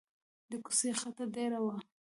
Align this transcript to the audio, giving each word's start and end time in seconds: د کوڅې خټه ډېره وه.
د 0.49 0.51
کوڅې 0.65 0.89
خټه 0.99 1.25
ډېره 1.35 1.59
وه. 1.65 1.75